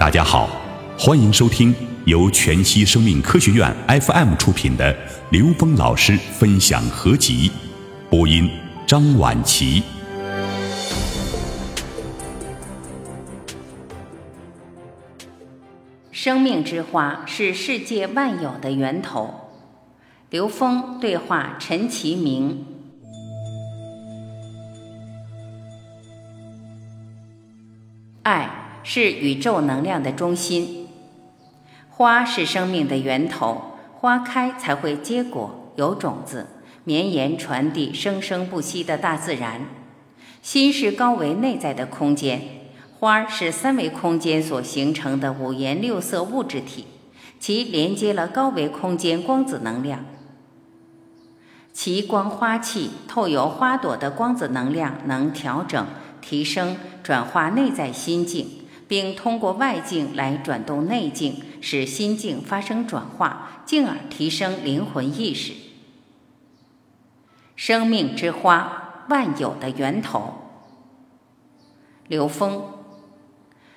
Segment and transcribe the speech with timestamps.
[0.00, 0.48] 大家好，
[0.98, 1.74] 欢迎收听
[2.06, 4.96] 由全息生命科学院 FM 出品的
[5.28, 7.52] 刘峰老师分享合集，
[8.08, 8.50] 播音
[8.86, 9.82] 张婉琪。
[16.10, 19.34] 生命之花是世界万有的源头。
[20.30, 22.64] 刘峰对话陈其明。
[28.22, 28.59] 爱
[28.92, 30.88] 是宇宙能量的中心，
[31.88, 36.48] 花是生命的源头，花开才会结果，有种子，
[36.82, 39.64] 绵延传递，生生不息的大自然。
[40.42, 42.42] 心是高维内在的空间，
[42.98, 46.86] 花是三维空间所形成的五颜六色物质体，
[47.38, 50.04] 其连接了高维空间光子能量。
[51.72, 55.86] 其光花气透由花朵的光子能量，能调整、
[56.20, 58.48] 提升、转化内在心境，
[58.90, 65.52] 并通过外境来转动内境，使心境发生转化，进而提升灵魂意识。
[67.54, 70.34] 生命之花，万有的源头。
[72.08, 72.64] 刘峰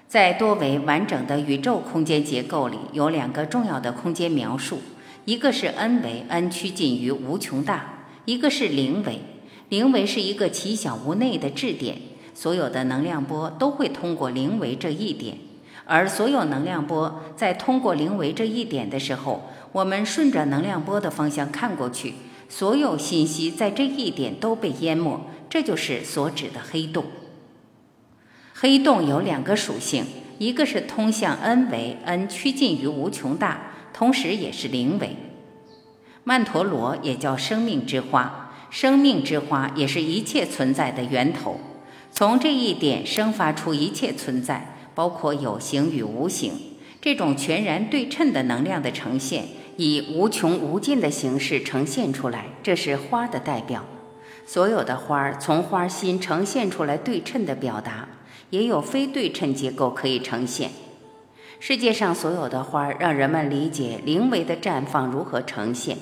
[0.07, 4.81] 在多维完整的宇宙空间结构里，有两个重要的空间描述。
[5.25, 9.19] 一个是 n 维，n 趋近于无穷大；一个是零维，
[9.69, 11.99] 零维是一个其小无内的质点，
[12.33, 15.37] 所有的能量波都会通过零维这一点，
[15.85, 22.15] 而所有能量波在通过零维这一点的时候，我们顺着能量波的方向看过去，
[22.49, 27.05] 所有信息在这一点都被淹没，这就是所指的黑洞。
[28.53, 30.05] 黑洞有两个属性，
[30.39, 33.71] 一个是通向 n 维，n 趋近于无穷大。
[33.93, 35.15] 同时也是零维，
[36.23, 41.59] 曼陀罗也叫生命之花，生命之花也是一切存在的源头。
[42.15, 46.53] 从这一点生发出一切存在，包括有形与无形。
[47.01, 49.45] 这种全然对称的能量的呈现，
[49.77, 53.83] 以无穷无尽的形式呈现出来，这是花的代表。
[54.45, 58.07] 所有的花儿从花心呈现出来对称的表达，
[58.51, 60.69] 也有非对称结构可以呈现。
[61.59, 65.97] 世界上所有的花儿，让人们理解灵维的绽放如何呈现。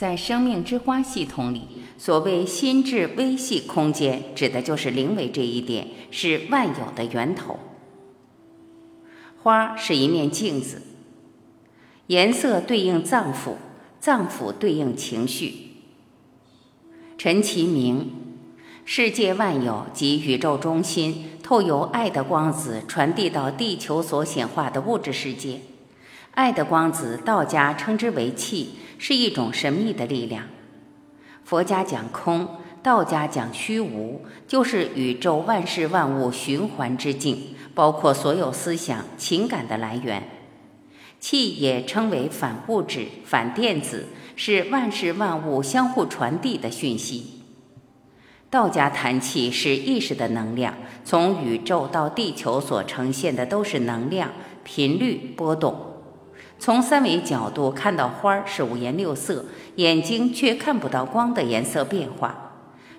[0.00, 1.60] 在生命之花系统里，
[1.98, 7.58] 所谓心智微细空间，指的就是灵维这一点，是万有的源头。
[9.42, 10.80] 花是一面镜子，
[12.06, 13.56] 颜色对应脏腑，
[14.00, 15.52] 脏腑对应情绪。
[17.18, 18.10] 陈其明，
[18.86, 21.26] 世界万有及宇宙中心。
[21.42, 25.60] 透由爱的光子传递到地球所显化的物质世界，
[26.30, 30.44] 爱的光子，道家称之为气，是一种神秘的力量。
[31.42, 32.46] 佛家讲空，
[32.82, 40.22] 道家讲虚无，就是宇宙万事万物循环之境，包括所有思想、情感的来源。
[41.18, 47.40] 气也称为反物质、反电子，是万事万物相互传递的讯息。
[48.50, 50.74] 道家谈气是意识的能量，
[51.06, 54.30] 从宇宙到地球所呈现的都是能量
[54.62, 55.89] 频率波动。
[56.60, 62.52] 从三维角度看到花儿是五颜六色，眼睛却看不到光的颜色变化。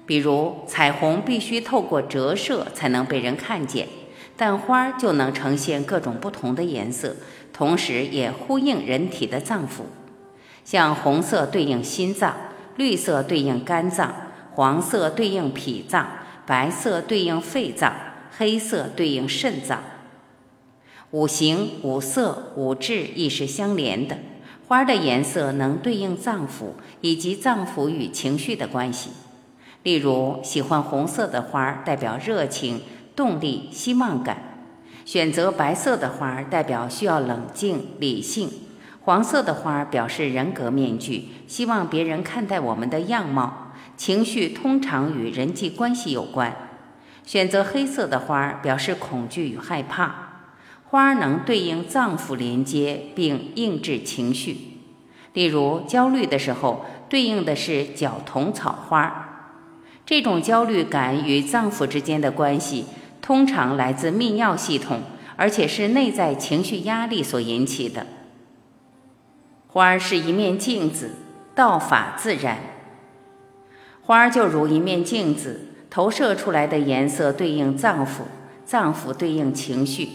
[0.07, 3.87] 比如彩虹必须透过折射才能被人看见，
[4.35, 7.15] 但花儿就能呈现各种不同的颜色，
[7.53, 9.83] 同时也呼应人体的脏腑。
[10.65, 12.35] 像红色对应心脏，
[12.77, 14.11] 绿色对应肝脏。
[14.53, 16.07] 黄色对应脾脏，
[16.45, 17.93] 白色对应肺脏，
[18.37, 19.81] 黑色对应肾脏。
[21.11, 24.17] 五行、五色、五志亦是相连的。
[24.67, 29.11] 花的颜色能对应脏腑以及脏腑与情绪的关系。
[29.83, 32.81] 例如，喜欢红色的花代表热情、
[33.13, 34.37] 动力、希望感；
[35.03, 38.47] 选择白色的花代表需要冷静、理性；
[39.01, 43.73] 黄色的花表示人格面具，希望别人看待我们的样貌。
[43.97, 46.55] 情绪通常与人际关系有关。
[47.25, 50.30] 选择黑色的花表示恐惧与害怕。
[50.91, 54.57] 花能对应脏腑连接并应制情绪。
[55.31, 59.53] 例如，焦虑的时候对应的是角桐草花。
[60.05, 62.87] 这种焦虑感与脏腑之间的关系
[63.21, 65.03] 通常来自泌尿系统，
[65.37, 68.05] 而且是内在情绪压力所引起的。
[69.67, 71.11] 花儿是一面镜子，
[71.55, 72.57] 道法自然。
[74.01, 78.23] 花儿就如一面镜子，投射出来的颜色对应脏腑，
[78.65, 80.09] 脏腑对应情绪。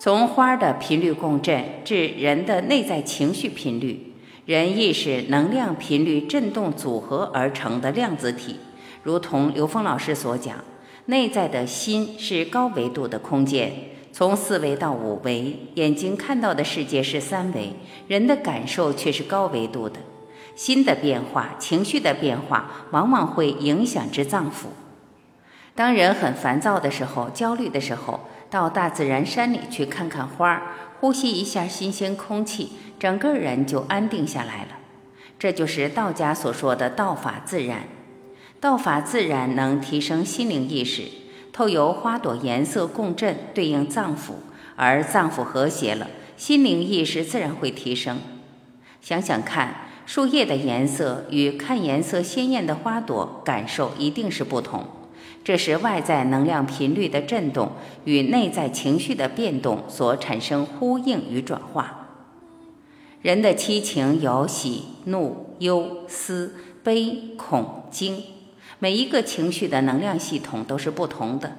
[0.00, 4.14] 从花的频率共振至人的内在情绪频率，
[4.46, 8.56] 人意识能量频率振动组合而成的量子体。
[9.02, 10.56] 如同刘峰老师所讲，
[11.04, 13.70] 内在的心是高维度的空间，
[14.10, 17.74] 从四维到五维，眼睛看到的世界是三维，
[18.08, 20.00] 人的感受却是高维度的。
[20.56, 24.68] 心的变化、情绪的变化，往往会影响至脏腑。
[25.74, 28.20] 当人很烦躁的时候、焦虑的时候，
[28.50, 30.62] 到大自然山里去看看花儿，
[30.98, 34.78] 呼吸一下新鲜空气，整个人就安定下来了。
[35.38, 37.84] 这就是道家所说的“道法自然”。
[38.60, 41.04] 道法自然能提升心灵意识，
[41.52, 44.32] 透由花朵颜色共振，对应脏腑，
[44.76, 48.18] 而脏腑和谐了，心灵意识自然会提升。
[49.00, 54.86] 想想看，树叶的颜色与看颜色鲜艳的花朵感受一定是不同。
[55.42, 57.72] 这是外在能量频率的振动
[58.04, 62.08] 与内在情绪的变动所产生呼应与转化。
[63.22, 68.22] 人的七情有喜、怒、忧、思、悲、恐、惊，
[68.78, 71.56] 每一个情绪的能量系统都是不同的。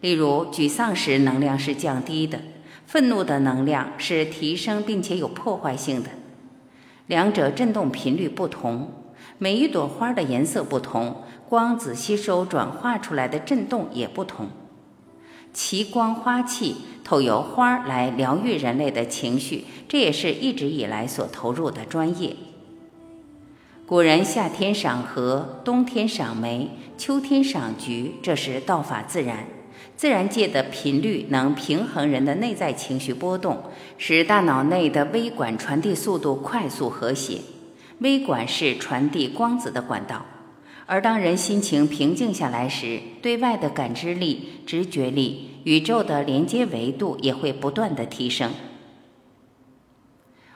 [0.00, 2.40] 例如，沮丧时能量是降低的，
[2.86, 6.10] 愤怒的能量是提升并且有破坏性的，
[7.06, 8.90] 两者振动频率不同。
[9.38, 11.22] 每一朵花的颜色不同，
[11.52, 14.48] 光子吸收转化出来的振动也不同。
[15.52, 22.34] 奇光花气透由花来疗愈人类的情绪，这也是一直以来所投入的专业。
[23.84, 29.44] 古人夏天赏荷，冬天赏梅，秋天赏菊，这是道法自然。
[29.94, 33.62] 自然界的频率能平衡人的内在情绪波动，
[33.98, 37.42] 使大脑内的微管传递速度快速和谐。
[37.98, 40.24] 微管是传递光子的管道，
[40.92, 48.52] 而当人心情平静下来时，对外的感知力、直觉力、宇宙的连接维度也会不断的提升。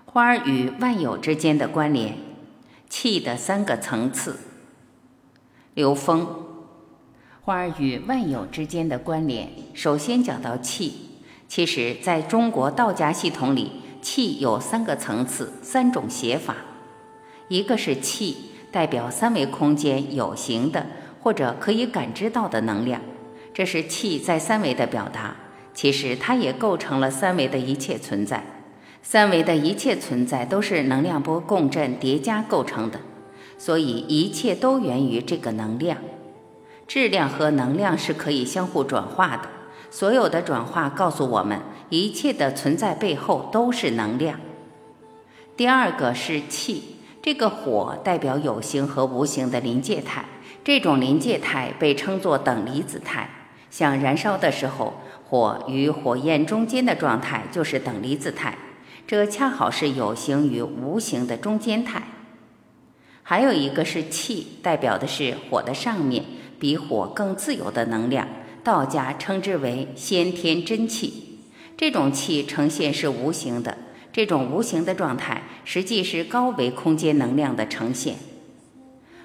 [0.04, 2.18] 花儿与万有之间的关联，
[2.90, 4.38] 气的三个层次。
[5.72, 6.28] 刘峰，
[7.40, 10.92] 花儿与万有之间的关联，首先讲到气。
[11.48, 13.72] 其实，在中国道家系统里，
[14.02, 16.56] 气有三个层次，三种写法。
[17.48, 18.36] 一个是气，
[18.76, 20.84] 代表三维空间有形的
[21.22, 23.00] 或者可以感知到的能量，
[23.54, 25.34] 这是气在三维的表达。
[25.72, 28.44] 其实它也构成了三维的一切存在。
[29.02, 33.00] 三维的一切存在都是能量波共振叠加构成的，
[33.56, 35.96] 所以一切都源于这个能量。
[36.86, 39.48] 质量和能量是可以相互转化的，
[39.90, 44.38] 所有的转化告诉我们，一切的存在背后都是能量。
[45.56, 46.95] 第二个是气。
[47.26, 50.24] 这个火代表有形和无形的临界态，
[50.62, 53.28] 这种临界态被称作等离子态。
[53.68, 54.94] 像燃烧的时候，
[55.24, 58.56] 火与火焰中间的状态就是等离子态，
[59.08, 62.04] 这恰好是有形与无形的中间态。
[63.24, 66.24] 还有一个是气，代表的是火的上面，
[66.60, 68.28] 比火更自由的能量，
[68.62, 71.40] 道家称之为先天真气。
[71.76, 73.76] 这种气呈现是无形的。
[74.16, 78.14] 这种无形的状态，实际是高维空间能量的呈现。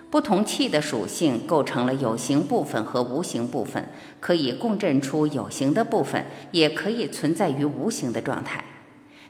[0.10, 3.88] 不同气的属性构成了有形部分和无形部分，
[4.20, 8.66] 可以共振出有形的部分，也可以存在于无形的状态。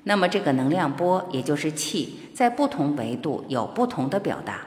[0.05, 4.61] 那么，这个能量波，也就是气，在不同维度有不同的表达。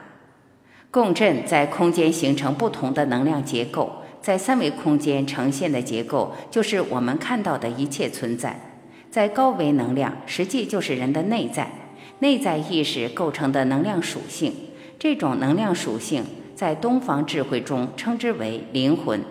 [0.89, 8.74] 共振在空间形成不同的能量结构，在三维空间呈现的结构，就是我们看到的一切存在。
[9.15, 11.71] 在高维能量，实际就是人的内在、
[12.19, 14.53] 内在意识构成的能量属性。
[14.99, 19.21] 这种能量属性在东方智慧中称之为灵魂，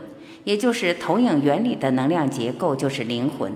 [0.44, 3.52] 也就是投影原理的能量结构就是灵魂。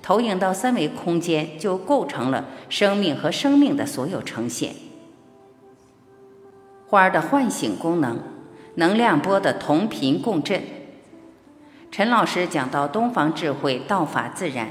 [0.00, 4.76] 投影到三维空间，就构成了生命和生命的所有呈现。
[6.86, 8.20] 花儿的唤醒功能，
[8.76, 10.62] 能量波的同频共振。
[11.90, 14.68] 陈老师讲到东方智慧道法自然。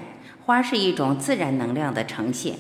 [0.52, 2.58] 花是一种自然能量的呈现，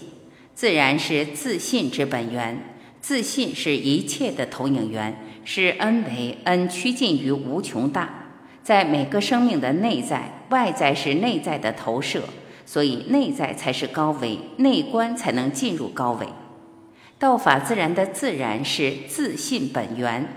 [0.56, 2.58] 自然是自信之本源，
[3.02, 8.10] 自信是一切的投影源，是 n 为 n 趋近于无穷大，
[8.64, 12.22] 在每个生命的内在，外在是内在的投射，
[12.66, 16.26] 所以内在才是高维，内观才能进入高维。
[17.20, 20.30] 道法自然的自然是自信本源，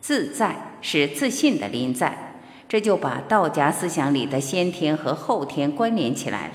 [0.00, 6.54] 自在是自信的临在，这就把道家思想里的先天和后天关联起来了。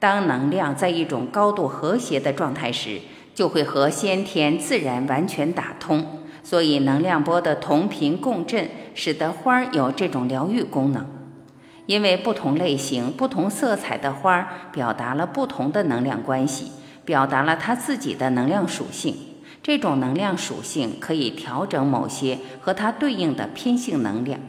[0.00, 2.98] 当能量在一种高度和谐的状态时，
[3.34, 6.04] 就会和先天自然完全打通。
[6.42, 11.06] 所以，能量波的同频共振，使得花儿有这种疗愈功能。
[11.84, 16.72] 因为不同类型、不同色彩的花儿表达了不同的能量关系，
[17.04, 19.14] 表达了它自己的能量属性。
[19.62, 24.40] 这种能量属性可以调整某些和它对应的偏性能量。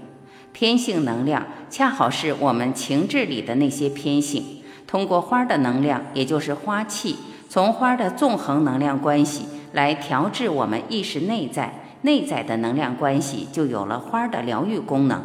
[0.54, 4.61] 偏性能量恰好是我们情志里的那些偏性。
[4.92, 7.16] 通过花的能量，也就是花气，
[7.48, 15.24] 从花的纵横能量关系来调制我们意识内在内在的能量关系，就有了花的疗愈功能。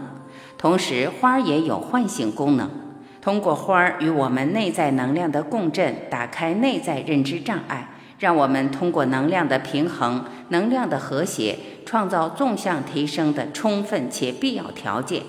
[0.57, 2.71] 同时，花也有唤醒功能。
[3.21, 7.89] 通过花与我们内在能量的共振，打开内在认知障碍，
[8.21, 15.23] 让我们通过能量的平衡、能量的和谐，创造纵向提升的充分且必要条件。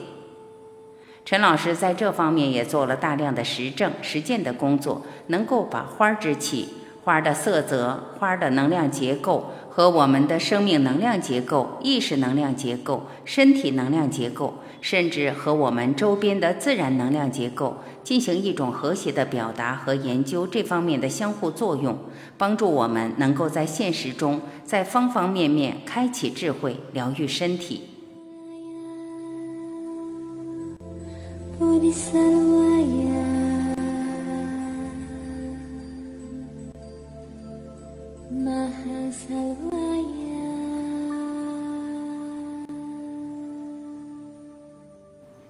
[1.27, 6.69] 陈老师在这方面也做了大量的实证实践的工作，能够把花之气、
[7.03, 21.97] 花的色泽、花的能量结构和我们的生命能量结构、意识能量结构、身体能量结构，甚至和我们周边的自然能量结构进行一种和谐的表达和研究这方面的相互作用，
[22.37, 27.96] 帮助我们能够在现实中在方方面面开启智慧，疗愈身体。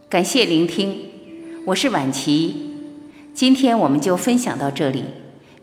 [0.09, 1.09] 感谢聆听，
[1.65, 2.71] 我是婉琪。
[3.33, 5.03] 今天我们就分享到这里，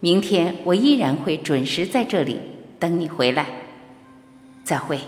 [0.00, 2.38] 明天我依然会准时在这里
[2.78, 3.46] 等你回来。
[4.62, 5.00] 再会。